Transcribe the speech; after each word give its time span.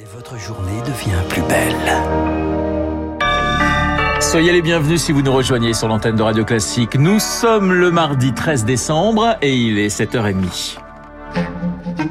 Et 0.00 0.04
votre 0.12 0.36
journée 0.36 0.80
devient 0.80 1.22
plus 1.28 1.42
belle. 1.42 1.92
Soyez 4.20 4.50
les 4.50 4.60
bienvenus 4.60 5.00
si 5.00 5.12
vous 5.12 5.22
nous 5.22 5.32
rejoignez 5.32 5.72
sur 5.72 5.86
l'antenne 5.86 6.16
de 6.16 6.22
Radio 6.22 6.44
Classique. 6.44 6.96
Nous 6.96 7.20
sommes 7.20 7.72
le 7.72 7.92
mardi 7.92 8.34
13 8.34 8.64
décembre 8.64 9.36
et 9.40 9.54
il 9.54 9.78
est 9.78 9.96
7h30. 9.96 10.78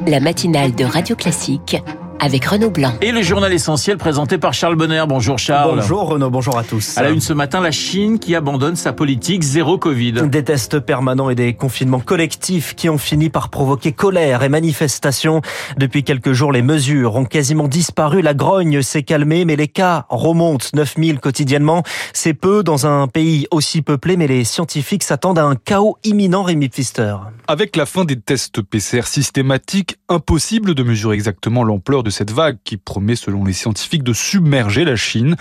La 0.07 0.21
matinale 0.21 0.73
de 0.73 0.85
Radio 0.85 1.17
Classique 1.17 1.75
avec 2.23 2.45
Renaud 2.45 2.69
Blanc. 2.69 2.93
Et 3.01 3.11
le 3.11 3.21
journal 3.21 3.51
essentiel 3.51 3.97
présenté 3.97 4.37
par 4.37 4.53
Charles 4.53 4.77
Bonner. 4.77 5.03
Bonjour 5.09 5.37
Charles. 5.37 5.79
Bonjour 5.81 6.07
Renaud, 6.07 6.29
bonjour 6.29 6.57
à 6.57 6.63
tous. 6.63 6.97
À 6.97 7.03
la 7.03 7.09
une 7.09 7.19
ce 7.19 7.33
matin, 7.33 7.59
la 7.59 7.71
Chine 7.71 8.17
qui 8.17 8.33
abandonne 8.33 8.77
sa 8.77 8.93
politique 8.93 9.43
zéro 9.43 9.77
Covid. 9.77 10.29
Des 10.29 10.43
tests 10.43 10.79
permanents 10.79 11.29
et 11.29 11.35
des 11.35 11.53
confinements 11.53 11.99
collectifs 11.99 12.75
qui 12.75 12.87
ont 12.87 12.97
fini 12.97 13.29
par 13.29 13.49
provoquer 13.49 13.91
colère 13.91 14.41
et 14.41 14.47
manifestations. 14.47 15.41
Depuis 15.77 16.05
quelques 16.05 16.31
jours, 16.31 16.53
les 16.53 16.61
mesures 16.61 17.15
ont 17.15 17.25
quasiment 17.25 17.67
disparu. 17.67 18.21
La 18.21 18.33
grogne 18.33 18.81
s'est 18.81 19.03
calmée, 19.03 19.43
mais 19.43 19.57
les 19.57 19.67
cas 19.67 20.05
remontent 20.07 20.67
9000 20.73 21.19
quotidiennement. 21.19 21.83
C'est 22.13 22.33
peu 22.33 22.63
dans 22.63 22.87
un 22.87 23.07
pays 23.09 23.47
aussi 23.51 23.81
peuplé, 23.81 24.15
mais 24.15 24.27
les 24.27 24.45
scientifiques 24.45 25.03
s'attendent 25.03 25.39
à 25.39 25.43
un 25.43 25.55
chaos 25.55 25.97
imminent, 26.05 26.43
Rémi 26.43 26.69
Pfister. 26.69 27.17
Avec 27.49 27.75
la 27.75 27.85
fin 27.85 28.05
des 28.05 28.17
tests 28.17 28.61
PCR 28.61 29.07
systématiques, 29.07 29.97
impossible 30.07 30.73
de 30.73 30.83
mesurer 30.83 31.15
exactement 31.15 31.65
l'ampleur 31.65 32.01
de 32.01 32.12
cette 32.13 32.31
vague 32.31 32.57
qui 32.63 32.77
promet, 32.77 33.17
selon 33.17 33.43
les 33.43 33.53
scientifiques, 33.53 34.03
de 34.03 34.13
submerger 34.13 34.85
la 34.85 34.95
Chine. 34.95 35.35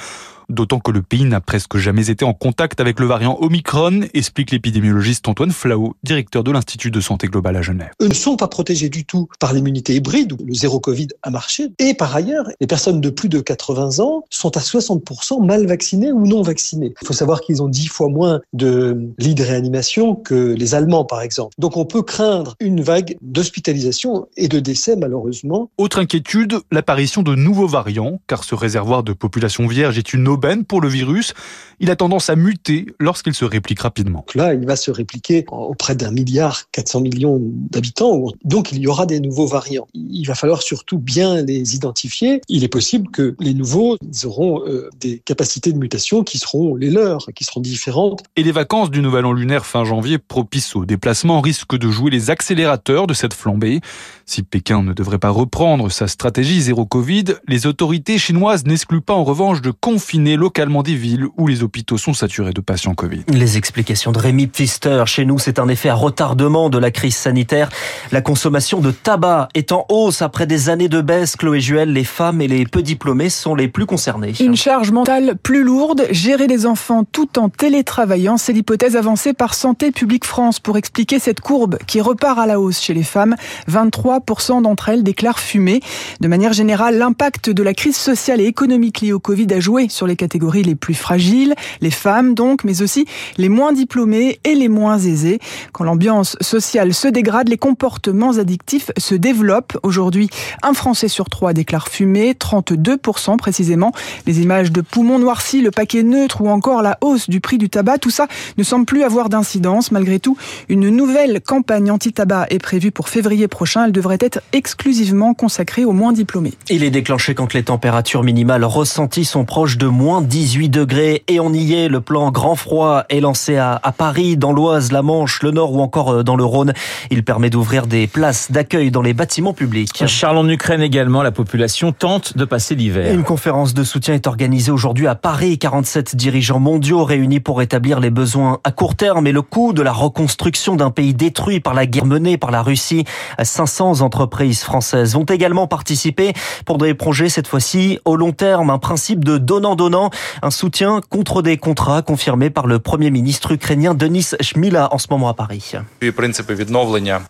D'autant 0.53 0.81
que 0.81 0.91
le 0.91 1.01
pays 1.01 1.25
n'a 1.25 1.41
presque 1.41 1.79
jamais 1.79 2.11
été 2.11 2.27
en 2.27 2.35
contact 2.35 2.79
avec 2.79 3.01
le 3.01 3.07
variant 3.07 3.39
Omicron, 3.41 4.03
explique 4.13 4.51
l'épidémiologiste 4.51 5.27
Antoine 5.27 5.51
Flao, 5.51 5.97
directeur 6.05 6.45
de 6.45 6.51
l'Institut 6.51 6.91
de 6.91 7.01
santé 7.01 7.27
globale 7.27 7.57
à 7.57 7.63
Genève. 7.63 7.89
Eux 8.03 8.09
ne 8.09 8.13
sont 8.13 8.37
pas 8.37 8.49
protégés 8.49 8.91
du 8.91 9.07
tout 9.07 9.29
par 9.41 9.55
l'immunité 9.55 9.95
hybride, 9.95 10.35
où 10.35 10.45
le 10.45 10.53
zéro 10.53 10.79
Covid 10.79 11.09
a 11.23 11.31
marché. 11.31 11.69
Et 11.79 11.95
par 11.95 12.15
ailleurs, 12.15 12.45
les 12.61 12.67
personnes 12.67 13.01
de 13.01 13.09
plus 13.09 13.31
de 13.31 13.41
80 13.41 14.01
ans 14.01 14.25
sont 14.29 14.55
à 14.59 14.61
60% 14.61 15.43
mal 15.43 15.65
vaccinées 15.65 16.13
ou 16.13 16.27
non 16.27 16.43
vaccinées. 16.43 16.93
Il 17.01 17.07
faut 17.07 17.15
savoir 17.15 17.41
qu'ils 17.41 17.63
ont 17.63 17.69
10 17.69 17.87
fois 17.87 18.11
moins 18.11 18.43
de 18.53 19.09
lits 19.17 19.35
de 19.35 19.45
réanimation 19.45 20.15
que 20.15 20.53
les 20.53 20.75
Allemands, 20.75 21.07
par 21.07 21.23
exemple. 21.23 21.55
Donc 21.57 21.79
on 21.79 21.87
peut 21.87 22.03
craindre 22.03 22.57
une 22.61 22.83
vague 22.83 23.17
d'hospitalisation 23.23 24.29
et 24.37 24.49
de 24.49 24.61
décès, 24.61 24.97
malheureusement. 24.97 25.71
Autre 25.79 25.99
inquiétude, 25.99 26.57
l'apparition 26.71 27.23
de 27.23 27.35
nouveaux 27.35 27.69
variants, 27.69 28.21
car 28.27 28.45
ce 28.45 28.55
réservoir 28.55 29.03
de 29.03 29.15
population 29.15 29.67
vierge 29.67 29.97
est 29.97 30.13
une 30.13 30.29
aubaine 30.29 30.42
pour 30.67 30.81
le 30.81 30.89
virus. 30.89 31.35
Il 31.81 31.91
a 31.91 31.97
tendance 31.97 32.31
à 32.31 32.37
muter 32.37 32.87
lorsqu'il 33.01 33.35
se 33.35 33.45
réplique 33.45 33.81
rapidement. 33.81 34.25
Là, 34.37 34.55
il 34.55 34.65
va 34.67 34.77
se 34.77 34.91
répliquer 34.93 35.45
auprès 35.51 35.97
d'un 35.97 36.13
milliard 36.13 36.71
400 36.71 37.01
millions 37.01 37.41
d'habitants. 37.43 38.27
Donc 38.45 38.71
il 38.71 38.79
y 38.79 38.87
aura 38.87 39.05
des 39.05 39.19
nouveaux 39.19 39.47
variants. 39.47 39.89
Il 39.95 40.25
va 40.27 40.37
falloir 40.37 40.63
surtout 40.63 40.99
bien 40.99 41.43
les 41.43 41.75
identifier. 41.75 42.41
Il 42.49 42.63
est 42.63 42.69
possible 42.69 43.11
que 43.11 43.35
les 43.41 43.55
nouveaux 43.55 43.97
ils 44.03 44.27
auront 44.27 44.63
euh, 44.67 44.91
des 45.01 45.19
capacités 45.19 45.73
de 45.73 45.79
mutation 45.79 46.23
qui 46.23 46.39
seront 46.39 46.77
les 46.77 46.91
leurs, 46.91 47.27
qui 47.35 47.45
seront 47.45 47.61
différentes. 47.61 48.23
Et 48.37 48.43
les 48.43 48.53
vacances 48.53 48.91
du 48.91 49.01
Nouvel 49.01 49.25
An 49.25 49.33
lunaire 49.33 49.67
fin 49.67 49.85
janvier 49.85 50.19
propices 50.19 50.77
au 50.77 50.85
déplacement 50.85 51.41
risquent 51.41 51.79
de 51.79 51.91
jouer 51.91 52.11
les 52.11 52.31
accélérateurs 52.31 53.07
de 53.07 53.15
cette 53.15 53.35
flambée. 53.35 53.81
Si 54.27 54.43
Pékin 54.43 54.83
ne 54.83 54.93
devrait 54.93 55.19
pas 55.19 55.31
reprendre 55.31 55.91
sa 55.91 56.07
stratégie 56.07 56.63
zéro 56.63 56.87
Covid, 56.87 57.25
les 57.49 57.67
autorités 57.67 58.19
chinoises 58.19 58.65
n'excluent 58.67 59.01
pas 59.01 59.15
en 59.15 59.25
revanche 59.25 59.61
de 59.61 59.71
confiner 59.71 60.22
localement 60.37 60.83
des 60.83 60.95
villes 60.95 61.27
où 61.37 61.47
les 61.47 61.63
hôpitaux 61.63 61.99
sont 61.99 62.15
saturés 62.15 62.53
de 62.53 62.61
patients 62.61 62.95
Covid. 62.95 63.25
Les 63.29 63.57
explications 63.57 64.13
de 64.13 64.19
Rémi 64.19 64.47
Pfister. 64.47 65.03
Chez 65.07 65.25
nous, 65.25 65.39
c'est 65.39 65.59
un 65.59 65.69
effet 65.69 65.89
à 65.89 65.95
retardement 65.95 66.71
de 66.71 66.79
la 66.79 66.91
crise 66.91 67.17
sanitaire. 67.17 67.69
La 68.11 68.21
consommation 68.21 68.81
de 68.81 68.91
tabac 68.91 69.49
est 69.55 69.73
en 69.73 69.87
hausse 69.89 70.23
après 70.23 70.47
des 70.47 70.69
années 70.69 70.89
de 70.89 71.01
baisse. 71.01 71.37
Chloé 71.37 71.61
Juel, 71.61 71.93
les 71.93 72.05
femmes 72.05 72.41
et 72.41 72.49
les 72.49 72.65
peu 72.65 72.83
diplômés 72.83 73.29
sont 73.29 73.55
les 73.55 73.69
plus 73.69 73.87
concernés. 73.87 74.33
Une 74.41 74.57
charge 74.57 74.91
mentale 74.91 75.37
plus 75.43 75.63
lourde, 75.63 76.07
gérer 76.11 76.47
les 76.47 76.67
enfants 76.67 77.05
tout 77.05 77.39
en 77.39 77.49
télétravaillant, 77.49 78.37
c'est 78.37 78.53
l'hypothèse 78.53 78.97
avancée 78.97 79.33
par 79.33 79.55
Santé 79.55 79.93
publique 79.93 80.25
France 80.25 80.61
pour 80.61 80.77
expliquer 80.77 81.19
cette 81.19 81.41
courbe 81.41 81.79
qui 81.87 82.01
repart 82.01 82.39
à 82.39 82.47
la 82.47 82.61
hausse 82.61 82.81
chez 82.81 82.95
les 82.95 83.03
femmes. 83.03 83.37
23% 83.71 84.63
d'entre 84.63 84.89
elles 84.89 85.03
déclarent 85.03 85.41
fumer. 85.41 85.81
De 86.21 86.29
manière 86.29 86.53
générale, 86.53 86.99
l'impact 86.99 87.51
de 87.51 87.63
la 87.63 87.75
crise 87.75 87.97
sociale 87.97 88.41
et 88.41 88.47
économique 88.47 89.01
liée 89.01 89.13
au 89.13 89.21
Covid 89.21 89.47
a 89.53 89.61
joué 89.61 89.89
sur 89.89 90.07
les 90.07 90.12
catégories 90.17 90.63
les 90.63 90.75
plus 90.75 90.95
fragiles, 90.95 91.55
les 91.81 91.91
femmes 91.91 92.35
donc, 92.35 92.65
mais 92.65 92.83
aussi 92.83 93.07
les 93.39 93.49
moins 93.49 93.73
diplômés 93.73 94.41
et 94.45 94.55
les 94.55 94.69
moins 94.69 94.99
aisés. 94.99 95.39
Quand 95.73 95.85
l'ambiance 95.85 96.37
sociale 96.41 96.95
se 96.95 97.09
dégrade, 97.09 97.49
les 97.49 97.59
comportements 97.59 98.39
addictifs 98.39 98.91
se 98.97 99.15
développent. 99.15 99.79
Aujourd'hui, 99.83 100.29
un 100.63 100.75
Français 100.75 101.09
sur 101.09 101.29
trois 101.29 101.53
déclare 101.53 101.89
fumer, 101.89 102.33
32% 102.33 103.37
précisément. 103.37 103.93
Les 104.27 104.41
images 104.41 104.73
de 104.73 104.81
poumons 104.81 105.19
noircis, 105.19 105.63
le 105.63 105.71
paquet 105.71 106.03
neutre 106.03 106.41
ou 106.41 106.49
encore 106.49 106.83
la 106.83 106.99
hausse 107.01 107.29
du 107.29 107.41
prix 107.41 107.59
du 107.59 107.69
tabac, 107.69 107.99
tout 107.99 108.11
ça 108.11 108.27
ne 108.59 108.63
semble 108.63 108.85
plus 108.85 109.03
avoir 109.03 109.29
d'incidence. 109.29 109.93
Malgré 109.93 110.19
tout, 110.19 110.37
une 110.69 110.89
nouvelle 110.89 111.41
campagne 111.41 111.91
anti-tabac 111.91 112.47
est 112.51 112.59
prévue 112.59 112.91
pour 112.91 113.09
février 113.09 113.49
prochain. 113.49 113.87
Elle 113.87 113.93
devrait 113.93 114.19
être 114.21 114.41
exclusivement 114.53 115.35
consacrée 115.35 115.85
aux 115.85 115.93
moins 115.93 116.13
diplômés. 116.13 116.53
Il 116.69 116.85
est 116.85 116.91
déclenché 116.91 117.35
quand 117.35 117.55
les 117.55 117.63
températures 117.63 118.23
minimales 118.23 118.65
ressenties 118.65 119.25
sont 119.25 119.45
proches 119.45 119.79
de 119.79 119.87
moins 119.87 120.02
18 120.03 120.69
degrés 120.69 121.23
et 121.29 121.39
on 121.39 121.53
y 121.53 121.75
est. 121.75 121.89
Le 121.89 122.01
plan 122.01 122.33
grand 122.33 122.57
froid 122.57 123.05
est 123.09 123.21
lancé 123.21 123.57
à, 123.57 123.79
à 123.81 123.93
Paris, 123.93 124.37
dans 124.37 124.53
l'Oise, 124.53 124.91
la 124.91 125.01
Manche, 125.01 125.43
le 125.43 125.53
Nord 125.53 125.73
ou 125.73 125.81
encore 125.81 126.11
euh, 126.11 126.23
dans 126.25 126.35
le 126.35 126.45
Rhône. 126.45 126.73
Il 127.11 127.23
permet 127.23 127.51
d'ouvrir 127.51 127.87
des 127.87 128.09
places 128.09 128.51
d'accueil 128.51 128.91
dans 128.91 129.01
les 129.01 129.15
bâtiments 129.15 129.53
publics. 129.53 130.05
Charles, 130.07 130.39
en 130.39 130.49
Ukraine 130.49 130.83
également, 130.83 131.23
la 131.23 131.31
population 131.31 131.93
tente 131.93 132.37
de 132.37 132.45
passer 132.45 132.75
l'hiver. 132.75 133.15
Une 133.15 133.23
conférence 133.23 133.75
de 133.75 133.85
soutien 133.85 134.15
est 134.15 134.27
organisée 134.27 134.73
aujourd'hui 134.73 135.07
à 135.07 135.15
Paris. 135.15 135.59
47 135.59 136.17
dirigeants 136.17 136.59
mondiaux 136.59 137.05
réunis 137.05 137.39
pour 137.39 137.63
établir 137.63 138.01
les 138.01 138.11
besoins 138.11 138.59
à 138.65 138.73
court 138.73 138.97
terme 138.97 139.29
et 139.29 139.33
le 139.33 139.43
coût 139.43 139.73
de 139.73 139.83
la 139.83 139.93
reconstruction 139.93 140.75
d'un 140.75 140.91
pays 140.91 141.15
détruit 141.15 141.61
par 141.61 141.75
la 141.75 141.87
guerre 141.87 142.07
menée 142.07 142.39
par 142.39 142.51
la 142.51 142.63
Russie. 142.63 143.05
500 143.41 144.01
entreprises 144.01 144.65
françaises 144.65 145.15
vont 145.15 145.25
également 145.25 145.69
participer 145.69 146.33
pour 146.67 146.79
des 146.79 146.95
projets 146.95 147.29
cette 147.29 147.47
fois-ci 147.47 148.01
au 148.05 148.17
long 148.17 148.33
terme. 148.33 148.71
Un 148.71 148.79
principe 148.79 149.23
de 149.25 149.39
donnant-donnant, 149.39 149.92
un 149.95 150.51
soutien 150.51 151.01
contre 151.09 151.43
des 151.43 151.57
contrats 151.57 152.03
confirmé 152.03 152.51
par 152.51 152.67
le 152.67 152.79
Premier 152.79 153.11
ministre 153.11 153.53
ukrainien 153.53 153.95
Denis 153.95 154.31
Shmila 154.41 154.93
en 154.93 154.99
ce 154.99 155.07
moment 155.11 155.29
à 155.29 155.35
Paris. 155.35 155.73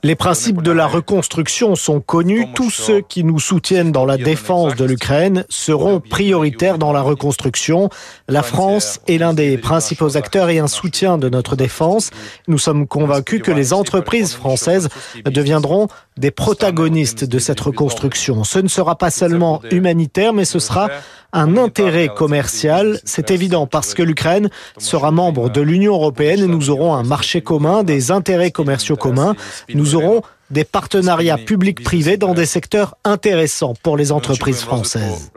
Les 0.03 0.15
principes 0.15 0.63
de 0.63 0.73
la 0.73 0.87
reconstruction 0.87 1.75
sont 1.75 2.01
connus. 2.01 2.47
Tous 2.55 2.71
ceux 2.71 3.01
qui 3.01 3.25
nous 3.25 3.41
soutiennent 3.41 3.93
dans 3.93 4.05
la 4.05 4.17
défense 4.17 4.75
de 4.77 4.85
l'Ukraine 4.85 5.45
seront 5.49 6.01
prioritaires 6.01 6.79
dans 6.79 6.93
la 6.93 7.03
reconstruction. 7.03 7.89
La 8.29 8.43
France 8.43 9.01
est 9.09 9.19
l'un 9.19 9.35
des 9.35 9.59
principaux 9.59 10.17
acteurs 10.17 10.51
et 10.51 10.59
un 10.59 10.69
soutien 10.69 11.19
de 11.19 11.29
notre 11.29 11.57
défense. 11.57 12.11
Nous 12.49 12.59
sommes 12.59 12.87
convaincus 12.87 13.43
que 13.43 13.51
les 13.51 13.73
entreprises 13.73 14.35
françaises 14.35 14.89
deviendront 15.25 15.89
des 16.17 16.31
protagonistes 16.31 17.25
de 17.25 17.39
cette 17.39 17.61
reconstruction. 17.61 18.45
Ce 18.45 18.59
ne 18.59 18.69
sera 18.69 18.97
pas 18.97 19.11
seulement 19.11 19.63
humanitaire, 19.71 20.33
mais 20.33 20.45
ce 20.45 20.59
sera 20.59 20.89
un 21.33 21.57
intérêt 21.57 22.09
commercial. 22.09 23.01
C'est 23.05 23.31
évident 23.31 23.67
parce 23.67 23.95
que 23.95 24.03
l'Ukraine 24.03 24.51
sera 24.79 25.11
membre 25.11 25.49
de 25.49 25.61
l'Union 25.61 25.95
européenne 25.95 26.41
et 26.41 26.47
nous 26.47 26.71
aurons 26.71 26.95
un 26.95 27.03
marché 27.03 27.41
commun, 27.41 27.83
des 27.83 28.11
intérêts 28.11 28.51
commerciaux 28.51 28.97
communs. 28.97 29.35
Nous 29.75 29.95
aurons 29.95 30.23
des 30.53 30.65
partenariats 30.65 31.39
publics-privés 31.39 32.17
dans 32.17 32.35
des 32.35 32.47
secteurs 32.47 32.95
intéressants 33.05 33.75
pour 33.83 33.97
les 33.97 34.13
entreprises 34.13 34.61
françaises. 34.61 35.33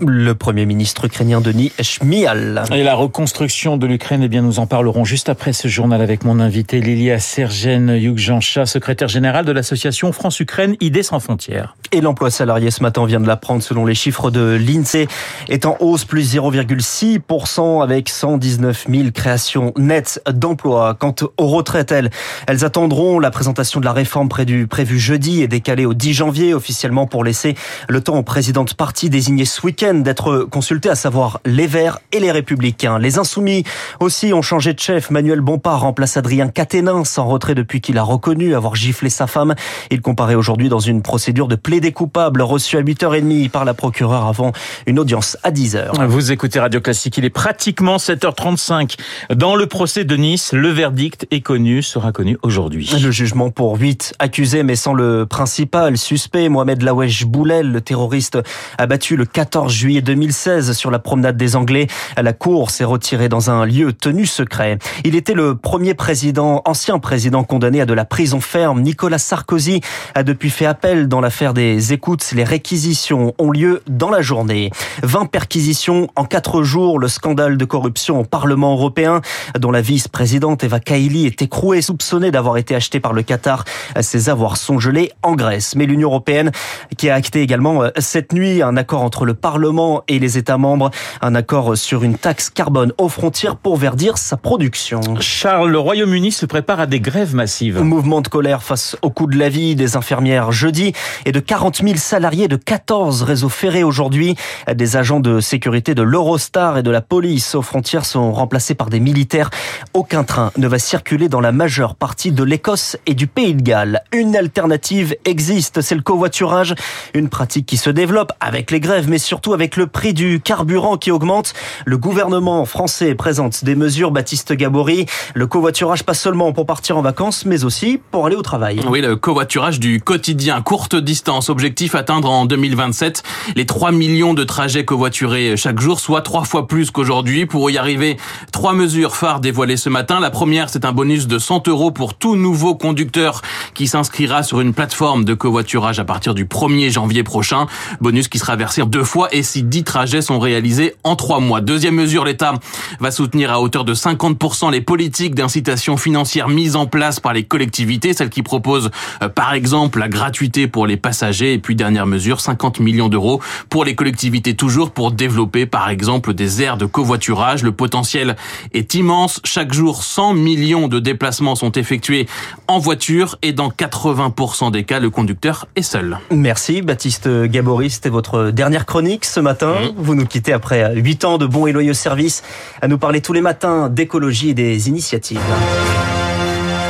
Le 0.00 0.32
Premier 0.32 0.66
ministre 0.66 1.04
ukrainien 1.04 1.40
Denis 1.40 1.72
Shmyhal. 1.80 2.64
Et 2.72 2.84
la 2.84 2.94
reconstruction 2.94 3.76
de 3.76 3.86
l'Ukraine, 3.86 4.22
eh 4.22 4.28
bien, 4.28 4.42
nous 4.42 4.60
en 4.60 4.66
parlerons 4.66 5.04
juste 5.04 5.28
après 5.28 5.52
ce 5.52 5.68
journal 5.68 6.00
avec 6.00 6.24
mon 6.24 6.40
invité 6.40 6.80
Lilia 6.80 7.18
Sergène 7.18 7.88
Yukjancha, 7.88 8.66
secrétaire 8.66 9.08
générale 9.08 9.44
de 9.44 9.52
l'association 9.52 10.12
France-Ukraine 10.12 10.76
Idées 10.80 11.02
sans 11.02 11.20
frontières. 11.20 11.76
Et 11.94 12.00
l'emploi 12.00 12.30
salarié 12.30 12.70
ce 12.70 12.82
matin, 12.82 13.02
on 13.02 13.04
vient 13.04 13.20
de 13.20 13.26
l'apprendre 13.26 13.62
selon 13.62 13.84
les 13.84 13.94
chiffres 13.94 14.30
de 14.30 14.58
l'INSEE, 14.58 15.08
est 15.50 15.66
en 15.66 15.76
hausse 15.78 16.06
plus 16.06 16.34
0,6% 16.34 17.82
avec 17.82 18.08
119 18.08 18.86
000 18.88 19.10
créations 19.12 19.74
nettes 19.76 20.22
d'emplois. 20.32 20.94
Quant 20.94 21.14
aux 21.36 21.46
retraites, 21.46 21.92
elles, 21.92 22.08
elles 22.46 22.64
attendront 22.64 23.18
la 23.18 23.30
présentation 23.30 23.78
de 23.78 23.84
la 23.84 23.92
réforme 23.92 24.30
prévue, 24.30 24.98
jeudi 24.98 25.42
et 25.42 25.48
décalée 25.48 25.84
au 25.84 25.92
10 25.92 26.14
janvier 26.14 26.54
officiellement 26.54 27.06
pour 27.06 27.24
laisser 27.24 27.56
le 27.90 28.00
temps 28.00 28.16
aux 28.16 28.22
présidents 28.22 28.64
de 28.64 28.72
parti 28.72 29.10
désignés 29.10 29.44
ce 29.44 29.60
week-end 29.60 29.96
d'être 29.96 30.46
consultés, 30.50 30.88
à 30.88 30.94
savoir 30.94 31.40
les 31.44 31.66
Verts 31.66 31.98
et 32.10 32.20
les 32.20 32.32
Républicains. 32.32 32.98
Les 32.98 33.18
Insoumis 33.18 33.64
aussi 34.00 34.32
ont 34.32 34.40
changé 34.40 34.72
de 34.72 34.80
chef. 34.80 35.10
Manuel 35.10 35.42
Bompard 35.42 35.82
remplace 35.82 36.16
Adrien 36.16 36.48
Caténin 36.48 37.04
sans 37.04 37.26
retrait 37.26 37.54
depuis 37.54 37.82
qu'il 37.82 37.98
a 37.98 38.02
reconnu 38.02 38.54
avoir 38.54 38.76
giflé 38.76 39.10
sa 39.10 39.26
femme. 39.26 39.54
Il 39.90 40.00
comparait 40.00 40.36
aujourd'hui 40.36 40.70
dans 40.70 40.78
une 40.78 41.02
procédure 41.02 41.48
de 41.48 41.56
plaidé 41.82 41.92
coupable 41.92 42.42
reçue 42.42 42.76
à 42.76 42.82
8h30 42.82 43.50
par 43.50 43.64
la 43.64 43.74
procureure 43.74 44.26
avant 44.26 44.52
une 44.86 45.00
audience 45.00 45.36
à 45.42 45.50
10h. 45.50 46.06
Vous 46.06 46.30
écoutez 46.30 46.60
Radio 46.60 46.80
Classique, 46.80 47.18
il 47.18 47.24
est 47.24 47.30
pratiquement 47.30 47.96
7h35. 47.96 48.96
Dans 49.34 49.56
le 49.56 49.66
procès 49.66 50.04
de 50.04 50.14
Nice, 50.14 50.52
le 50.52 50.68
verdict 50.68 51.26
est 51.32 51.40
connu, 51.40 51.82
sera 51.82 52.12
connu 52.12 52.38
aujourd'hui. 52.42 52.88
Le 53.02 53.10
jugement 53.10 53.50
pour 53.50 53.62
pour 53.62 53.78
huit 53.78 54.12
accusés, 54.18 54.62
mais 54.62 54.76
sans 54.76 54.92
le 54.92 55.24
principal 55.26 55.96
suspect, 55.96 56.48
Mohamed 56.48 56.82
Lawesh 56.82 57.26
Boulel, 57.26 57.70
le 57.70 57.80
terroriste 57.80 58.38
abattu 58.78 59.16
le 59.16 59.24
14 59.24 59.72
juillet 59.72 60.02
2016 60.02 60.72
sur 60.72 60.90
la 60.90 60.98
promenade 60.98 61.36
des 61.36 61.56
Anglais. 61.56 61.86
La 62.20 62.32
cour 62.32 62.70
s'est 62.70 62.84
retirée 62.84 63.28
dans 63.28 63.50
un 63.50 63.64
lieu 63.64 63.92
tenu 63.92 64.26
secret. 64.26 64.78
Il 65.04 65.16
était 65.16 65.34
le 65.34 65.56
premier 65.56 65.94
président, 65.94 66.62
ancien 66.64 66.98
président 66.98 67.44
condamné 67.44 67.80
à 67.80 67.86
de 67.86 67.94
la 67.94 68.04
prison 68.04 68.40
ferme. 68.40 68.82
Nicolas 68.82 69.18
Sarkozy 69.18 69.80
a 70.14 70.22
depuis 70.22 70.50
fait 70.50 70.66
appel 70.66 71.08
dans 71.08 71.20
l'affaire 71.20 71.54
des 71.54 71.71
écoutes. 71.78 72.32
Les 72.32 72.44
réquisitions 72.44 73.34
ont 73.38 73.50
lieu 73.50 73.82
dans 73.88 74.10
la 74.10 74.22
journée. 74.22 74.70
20 75.02 75.26
perquisitions 75.26 76.08
en 76.16 76.24
quatre 76.24 76.62
jours. 76.62 76.98
Le 76.98 77.08
scandale 77.08 77.56
de 77.56 77.64
corruption 77.64 78.20
au 78.20 78.24
Parlement 78.24 78.72
européen, 78.72 79.20
dont 79.58 79.70
la 79.70 79.80
vice-présidente 79.80 80.64
Eva 80.64 80.80
Kaili 80.80 81.26
est 81.26 81.42
écrouée, 81.42 81.82
soupçonnée 81.82 82.30
d'avoir 82.30 82.56
été 82.56 82.74
achetée 82.74 83.00
par 83.00 83.12
le 83.12 83.22
Qatar. 83.22 83.64
Ses 84.00 84.28
avoirs 84.28 84.56
sont 84.56 84.78
gelés 84.78 85.12
en 85.22 85.34
Grèce. 85.34 85.74
Mais 85.76 85.86
l'Union 85.86 86.08
européenne, 86.08 86.50
qui 86.96 87.08
a 87.08 87.14
acté 87.14 87.42
également 87.42 87.82
euh, 87.82 87.90
cette 87.98 88.32
nuit 88.32 88.62
un 88.62 88.76
accord 88.76 89.02
entre 89.02 89.24
le 89.24 89.34
Parlement 89.34 90.02
et 90.08 90.18
les 90.18 90.38
États 90.38 90.58
membres, 90.58 90.90
un 91.20 91.34
accord 91.34 91.76
sur 91.76 92.04
une 92.04 92.16
taxe 92.16 92.50
carbone 92.50 92.92
aux 92.98 93.08
frontières 93.08 93.56
pour 93.56 93.76
verdir 93.76 94.18
sa 94.18 94.36
production. 94.36 95.00
Charles, 95.20 95.70
le 95.70 95.78
Royaume-Uni 95.78 96.32
se 96.32 96.46
prépare 96.46 96.80
à 96.80 96.86
des 96.86 97.00
grèves 97.00 97.34
massives. 97.34 97.80
Mouvement 97.80 98.20
de 98.20 98.28
colère 98.28 98.62
face 98.62 98.96
au 99.02 99.10
coût 99.10 99.26
de 99.26 99.38
la 99.38 99.48
vie 99.48 99.74
des 99.74 99.96
infirmières 99.96 100.52
jeudi 100.52 100.92
et 101.24 101.32
de 101.32 101.40
40 101.40 101.61
000 101.70 101.96
salariés 101.96 102.48
de 102.48 102.56
14 102.56 103.22
réseaux 103.22 103.48
ferrés 103.48 103.84
aujourd'hui. 103.84 104.34
Des 104.72 104.96
agents 104.96 105.20
de 105.20 105.40
sécurité 105.40 105.94
de 105.94 106.02
l'Eurostar 106.02 106.78
et 106.78 106.82
de 106.82 106.90
la 106.90 107.00
police 107.00 107.54
aux 107.54 107.62
frontières 107.62 108.04
sont 108.04 108.32
remplacés 108.32 108.74
par 108.74 108.90
des 108.90 108.98
militaires. 108.98 109.50
Aucun 109.94 110.24
train 110.24 110.50
ne 110.56 110.66
va 110.66 110.78
circuler 110.78 111.28
dans 111.28 111.40
la 111.40 111.52
majeure 111.52 111.94
partie 111.94 112.32
de 112.32 112.42
l'Écosse 112.42 112.96
et 113.06 113.14
du 113.14 113.26
Pays 113.28 113.54
de 113.54 113.62
Galles. 113.62 114.02
Une 114.12 114.34
alternative 114.34 115.14
existe, 115.24 115.82
c'est 115.82 115.94
le 115.94 116.02
covoiturage, 116.02 116.74
une 117.14 117.28
pratique 117.28 117.66
qui 117.66 117.76
se 117.76 117.90
développe 117.90 118.32
avec 118.40 118.70
les 118.70 118.80
grèves, 118.80 119.08
mais 119.08 119.18
surtout 119.18 119.54
avec 119.54 119.76
le 119.76 119.86
prix 119.86 120.14
du 120.14 120.40
carburant 120.40 120.96
qui 120.96 121.10
augmente. 121.10 121.54
Le 121.84 121.96
gouvernement 121.96 122.64
français 122.64 123.14
présente 123.14 123.64
des 123.64 123.76
mesures, 123.76 124.10
Baptiste 124.10 124.52
Gabory, 124.52 125.06
le 125.34 125.46
covoiturage 125.46 126.02
pas 126.02 126.14
seulement 126.14 126.52
pour 126.52 126.66
partir 126.66 126.98
en 126.98 127.02
vacances, 127.02 127.46
mais 127.46 127.64
aussi 127.64 128.00
pour 128.10 128.26
aller 128.26 128.36
au 128.36 128.42
travail. 128.42 128.80
Oui, 128.88 129.00
le 129.00 129.14
covoiturage 129.14 129.78
du 129.78 130.00
quotidien, 130.00 130.60
courte 130.62 130.96
distance, 130.96 131.51
objectif 131.52 131.94
atteindre 131.94 132.30
en 132.30 132.46
2027 132.46 133.22
les 133.54 133.66
3 133.66 133.92
millions 133.92 134.34
de 134.34 134.42
trajets 134.42 134.84
covoiturés 134.84 135.56
chaque 135.56 135.80
jour, 135.80 136.00
soit 136.00 136.22
trois 136.22 136.44
fois 136.44 136.66
plus 136.66 136.90
qu'aujourd'hui. 136.90 137.46
Pour 137.46 137.70
y 137.70 137.78
arriver, 137.78 138.16
trois 138.50 138.72
mesures 138.72 139.14
phares 139.14 139.40
dévoilées 139.40 139.76
ce 139.76 139.88
matin. 139.88 140.18
La 140.18 140.30
première, 140.30 140.68
c'est 140.68 140.84
un 140.84 140.92
bonus 140.92 141.26
de 141.28 141.38
100 141.38 141.68
euros 141.68 141.90
pour 141.90 142.14
tout 142.14 142.36
nouveau 142.36 142.74
conducteur 142.74 143.42
qui 143.74 143.86
s'inscrira 143.86 144.42
sur 144.42 144.60
une 144.60 144.74
plateforme 144.74 145.24
de 145.24 145.34
covoiturage 145.34 145.98
à 145.98 146.04
partir 146.04 146.34
du 146.34 146.46
1er 146.46 146.90
janvier 146.90 147.22
prochain. 147.22 147.66
Bonus 148.00 148.28
qui 148.28 148.38
sera 148.38 148.56
versé 148.56 148.82
deux 148.86 149.04
fois 149.04 149.28
et 149.32 149.42
si 149.42 149.62
10 149.62 149.84
trajets 149.84 150.22
sont 150.22 150.38
réalisés 150.38 150.94
en 151.04 151.16
trois 151.16 151.40
mois. 151.40 151.60
Deuxième 151.60 151.94
mesure, 151.94 152.24
l'État 152.24 152.54
va 152.98 153.10
soutenir 153.10 153.52
à 153.52 153.60
hauteur 153.60 153.84
de 153.84 153.94
50% 153.94 154.70
les 154.70 154.80
politiques 154.80 155.34
d'incitation 155.34 155.96
financière 155.96 156.48
mises 156.48 156.76
en 156.76 156.86
place 156.86 157.20
par 157.20 157.32
les 157.32 157.44
collectivités, 157.44 158.14
celles 158.14 158.30
qui 158.30 158.42
proposent 158.42 158.90
euh, 159.22 159.28
par 159.28 159.52
exemple 159.52 159.98
la 159.98 160.08
gratuité 160.08 160.66
pour 160.66 160.86
les 160.86 160.96
passagers 160.96 161.31
et 161.40 161.58
puis 161.58 161.74
dernière 161.74 162.06
mesure, 162.06 162.40
50 162.40 162.80
millions 162.80 163.08
d'euros 163.08 163.40
pour 163.68 163.84
les 163.84 163.94
collectivités 163.94 164.54
toujours 164.54 164.90
pour 164.90 165.12
développer 165.12 165.66
par 165.66 165.88
exemple 165.88 166.34
des 166.34 166.62
aires 166.62 166.76
de 166.76 166.86
covoiturage. 166.86 167.62
Le 167.62 167.72
potentiel 167.72 168.36
est 168.72 168.94
immense. 168.94 169.40
Chaque 169.44 169.72
jour, 169.72 170.04
100 170.04 170.34
millions 170.34 170.88
de 170.88 171.00
déplacements 171.00 171.54
sont 171.54 171.72
effectués 171.72 172.26
en 172.68 172.78
voiture 172.78 173.38
et 173.42 173.52
dans 173.52 173.68
80% 173.68 174.70
des 174.70 174.84
cas, 174.84 175.00
le 175.00 175.10
conducteur 175.10 175.66
est 175.76 175.82
seul. 175.82 176.18
Merci 176.30 176.82
Baptiste 176.82 177.28
Gabory, 177.28 177.90
c'était 177.90 178.08
votre 178.08 178.50
dernière 178.50 178.86
chronique 178.86 179.24
ce 179.24 179.40
matin. 179.40 179.74
Mmh. 179.74 179.92
Vous 179.96 180.14
nous 180.14 180.26
quittez 180.26 180.52
après 180.52 180.94
8 180.94 181.24
ans 181.24 181.38
de 181.38 181.46
bons 181.46 181.66
et 181.66 181.72
loyaux 181.72 181.94
services 181.94 182.42
à 182.80 182.88
nous 182.88 182.98
parler 182.98 183.20
tous 183.20 183.32
les 183.32 183.40
matins 183.40 183.88
d'écologie 183.88 184.50
et 184.50 184.54
des 184.54 184.88
initiatives 184.88 185.40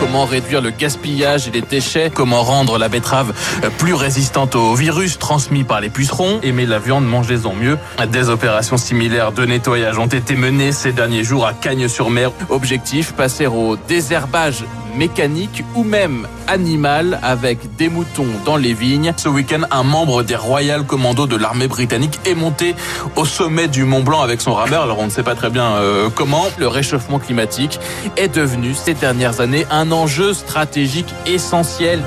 comment 0.03 0.25
réduire 0.25 0.61
le 0.61 0.71
gaspillage 0.71 1.47
et 1.47 1.53
les 1.53 1.61
déchets, 1.61 2.11
comment 2.13 2.43
rendre 2.43 2.77
la 2.77 2.89
betterave 2.89 3.33
plus 3.79 3.95
résistante 3.95 4.57
aux 4.57 4.75
virus 4.75 5.17
transmis 5.17 5.63
par 5.63 5.81
les 5.81 5.91
pucerons, 5.91 6.41
aimer 6.43 6.67
la 6.67 6.81
viande, 6.81 7.07
mangez-en 7.07 7.55
mieux. 7.55 7.79
Des 8.11 8.29
opérations 8.29 8.77
similaires 8.77 9.31
de 9.31 9.45
nettoyage 9.45 9.99
ont 9.99 10.09
été 10.09 10.35
menées 10.35 10.73
ces 10.73 10.93
derniers 10.93 11.23
jours 11.23 11.47
à 11.47 11.53
Cagnes-sur-Mer. 11.53 12.33
Objectif, 12.49 13.13
passer 13.13 13.47
au 13.47 13.77
désherbage 13.77 14.65
mécanique 14.97 15.65
ou 15.75 15.85
même 15.85 16.27
animal 16.47 17.19
avec 17.23 17.77
des 17.77 17.89
moutons 17.89 18.27
dans 18.45 18.57
les 18.57 18.75
vignes. 18.75 19.13
Ce 19.17 19.29
week-end, 19.29 19.63
un 19.71 19.83
membre 19.83 20.23
des 20.23 20.37
Royal 20.37 20.85
Commandos 20.85 21.27
de 21.27 21.37
l'armée 21.37 21.69
britannique 21.69 22.19
est 22.27 22.35
monté 22.35 22.75
au 23.17 23.25
sommet 23.25 23.69
du 23.69 23.85
Mont 23.85 24.03
Blanc 24.03 24.21
avec 24.21 24.41
son 24.41 24.55
rameur. 24.55 24.83
Alors 24.83 24.99
on 24.99 25.07
ne 25.07 25.11
sait 25.11 25.23
pas 25.23 25.35
très 25.35 25.51
bien 25.51 25.73
euh, 25.73 26.09
comment. 26.15 26.47
Le 26.59 26.69
réchauffement 26.69 27.19
climatique 27.19 27.79
est 28.17 28.35
devenu 28.35 28.75
ces 28.75 28.95
dernières 28.95 29.41
années 29.41 29.67
un 29.71 29.93
enjeu 29.93 30.35
stratégique 30.35 31.15
essentiel. 31.27 32.03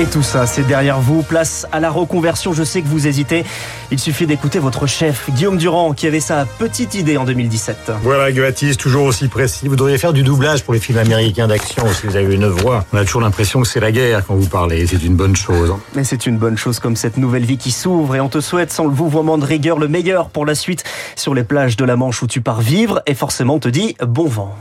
Et 0.00 0.06
tout 0.06 0.22
ça, 0.22 0.46
c'est 0.46 0.66
derrière 0.66 1.00
vous. 1.00 1.22
Place 1.22 1.66
à 1.70 1.78
la 1.78 1.90
reconversion. 1.90 2.54
Je 2.54 2.62
sais 2.62 2.80
que 2.80 2.88
vous 2.88 3.06
hésitez. 3.06 3.44
Il 3.90 3.98
suffit 3.98 4.26
d'écouter 4.26 4.58
votre 4.58 4.86
chef, 4.86 5.28
Guillaume 5.30 5.58
Durand, 5.58 5.92
qui 5.92 6.06
avait 6.06 6.20
sa 6.20 6.46
petite 6.46 6.94
idée 6.94 7.18
en 7.18 7.24
2017. 7.24 7.92
Voilà, 8.02 8.32
Baptiste, 8.32 8.80
toujours 8.80 9.04
aussi 9.04 9.28
précis. 9.28 9.68
Vous 9.68 9.76
devriez 9.76 9.98
faire 9.98 10.14
du 10.14 10.22
doublage 10.22 10.64
pour 10.64 10.72
les 10.72 10.80
films 10.80 10.98
américains 10.98 11.46
d'action 11.46 11.84
si 11.92 12.06
vous 12.06 12.16
avez 12.16 12.21
une 12.30 12.46
voix. 12.46 12.84
On 12.92 12.96
a 12.96 13.04
toujours 13.04 13.20
l'impression 13.20 13.60
que 13.62 13.66
c'est 13.68 13.80
la 13.80 13.92
guerre 13.92 14.24
quand 14.26 14.34
vous 14.34 14.48
parlez. 14.48 14.86
C'est 14.86 15.02
une 15.02 15.16
bonne 15.16 15.36
chose. 15.36 15.74
Mais 15.94 16.04
c'est 16.04 16.26
une 16.26 16.38
bonne 16.38 16.56
chose 16.56 16.78
comme 16.78 16.96
cette 16.96 17.16
nouvelle 17.16 17.44
vie 17.44 17.58
qui 17.58 17.70
s'ouvre 17.70 18.16
et 18.16 18.20
on 18.20 18.28
te 18.28 18.40
souhaite 18.40 18.72
sans 18.72 18.84
le 18.84 18.92
vouvoiement 18.94 19.38
de 19.38 19.44
rigueur 19.44 19.78
le 19.78 19.88
meilleur 19.88 20.28
pour 20.28 20.46
la 20.46 20.54
suite 20.54 20.84
sur 21.16 21.34
les 21.34 21.44
plages 21.44 21.76
de 21.76 21.84
la 21.84 21.96
Manche 21.96 22.22
où 22.22 22.26
tu 22.26 22.40
pars 22.40 22.60
vivre 22.60 23.02
et 23.06 23.14
forcément 23.14 23.54
on 23.54 23.58
te 23.58 23.68
dit 23.68 23.96
bon 24.06 24.26
vent. 24.26 24.56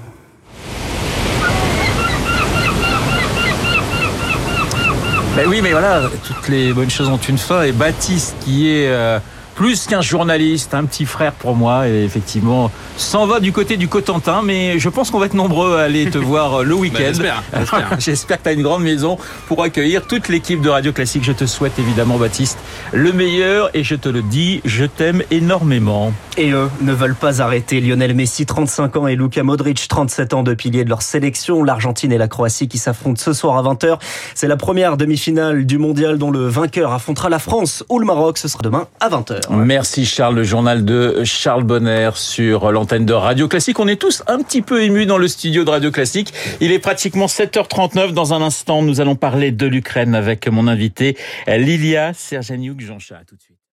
Ben 5.35 5.47
oui, 5.47 5.61
mais 5.63 5.71
voilà, 5.71 6.09
toutes 6.27 6.49
les 6.49 6.73
bonnes 6.73 6.89
choses 6.89 7.07
ont 7.07 7.17
une 7.17 7.37
fin. 7.37 7.63
Et 7.63 7.71
Baptiste, 7.71 8.35
qui 8.41 8.69
est 8.69 8.89
euh, 8.89 9.17
plus 9.55 9.85
qu'un 9.87 10.01
journaliste, 10.01 10.73
un 10.73 10.85
petit 10.85 11.05
frère 11.05 11.33
pour 11.33 11.55
moi, 11.55 11.87
et 11.87 12.03
effectivement, 12.03 12.71
s'en 12.97 13.25
va 13.25 13.39
du 13.39 13.51
côté 13.51 13.77
du 13.77 13.87
Cotentin. 13.87 14.41
Mais 14.43 14.79
je 14.79 14.89
pense 14.89 15.11
qu'on 15.11 15.19
va 15.19 15.25
être 15.27 15.33
nombreux 15.33 15.77
à 15.77 15.83
aller 15.83 16.09
te 16.09 16.17
voir 16.31 16.61
euh, 16.61 16.63
le 16.63 16.75
week-end. 16.75 17.11
Ben, 17.19 17.65
J'espère 17.99 18.37
que 18.37 18.43
tu 18.43 18.49
as 18.49 18.53
une 18.53 18.63
grande 18.63 18.83
maison 18.83 19.17
pour 19.47 19.63
accueillir 19.63 20.05
toute 20.07 20.29
l'équipe 20.29 20.61
de 20.61 20.69
Radio 20.69 20.91
Classique. 20.91 21.23
Je 21.23 21.31
te 21.31 21.45
souhaite 21.45 21.77
évidemment, 21.79 22.17
Baptiste, 22.17 22.57
le 22.91 23.11
meilleur. 23.11 23.69
Et 23.73 23.83
je 23.83 23.95
te 23.95 24.09
le 24.09 24.21
dis, 24.21 24.61
je 24.65 24.85
t'aime 24.85 25.23
énormément. 25.31 26.13
Et 26.41 26.53
eux 26.53 26.71
ne 26.81 26.91
veulent 26.91 27.13
pas 27.13 27.39
arrêter. 27.39 27.81
Lionel 27.81 28.15
Messi, 28.15 28.47
35 28.47 28.95
ans, 28.97 29.07
et 29.07 29.15
Luka 29.15 29.43
Modric, 29.43 29.87
37 29.87 30.33
ans, 30.33 30.41
de 30.41 30.55
piliers 30.55 30.83
de 30.83 30.89
leur 30.89 31.03
sélection. 31.03 31.63
L'Argentine 31.63 32.11
et 32.11 32.17
la 32.17 32.27
Croatie 32.27 32.67
qui 32.67 32.79
s'affrontent 32.79 33.21
ce 33.21 33.31
soir 33.31 33.59
à 33.59 33.61
20h. 33.71 33.99
C'est 34.33 34.47
la 34.47 34.57
première 34.57 34.97
demi-finale 34.97 35.67
du 35.67 35.77
mondial 35.77 36.17
dont 36.17 36.31
le 36.31 36.47
vainqueur 36.47 36.93
affrontera 36.93 37.29
la 37.29 37.37
France 37.37 37.83
ou 37.89 37.99
le 37.99 38.07
Maroc. 38.07 38.39
Ce 38.39 38.47
sera 38.47 38.61
demain 38.63 38.87
à 39.01 39.09
20h. 39.09 39.51
Merci 39.51 40.07
Charles, 40.07 40.33
le 40.33 40.43
journal 40.43 40.83
de 40.83 41.23
Charles 41.25 41.63
Bonner 41.63 42.09
sur 42.15 42.71
l'antenne 42.71 43.05
de 43.05 43.13
Radio 43.13 43.47
Classique. 43.47 43.79
On 43.79 43.87
est 43.87 44.01
tous 44.01 44.23
un 44.25 44.39
petit 44.39 44.63
peu 44.63 44.81
émus 44.81 45.05
dans 45.05 45.19
le 45.19 45.27
studio 45.27 45.63
de 45.63 45.69
Radio 45.69 45.91
Classique. 45.91 46.33
Il 46.59 46.71
est 46.71 46.79
pratiquement 46.79 47.27
7h39. 47.27 48.13
Dans 48.13 48.33
un 48.33 48.41
instant, 48.41 48.81
nous 48.81 48.99
allons 48.99 49.15
parler 49.15 49.51
de 49.51 49.67
l'Ukraine 49.67 50.15
avec 50.15 50.47
mon 50.47 50.67
invité 50.67 51.15
Lilia 51.45 52.13
Sergeniuk-Jeanchat. 52.13 53.25
tout 53.27 53.35
de 53.35 53.41
suite. 53.41 53.50